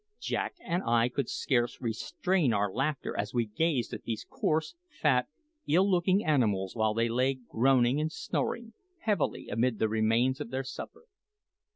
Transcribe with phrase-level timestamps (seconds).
[0.19, 5.27] Jack and I could scarce restrain our laughter as we gazed at these coarse, fat,
[5.67, 10.63] ill looking animals while they lay groaning and snoring heavily amid the remains of their
[10.63, 11.03] supper.